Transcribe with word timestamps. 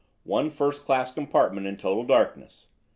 One 0.23 0.49
first 0.49 0.83
class 0.83 1.13
compartment 1.13 1.67
in 1.67 1.77
total 1.77 2.03
darkness. 2.03 2.65